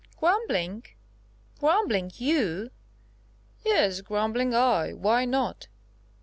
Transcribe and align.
"Grumbling...? 0.17 0.83
Grumbling, 1.59 2.09
you?" 2.15 2.71
"Yes, 3.63 4.01
grumbling, 4.01 4.51
I! 4.55 4.93
Why 4.93 5.25
not?" 5.25 5.67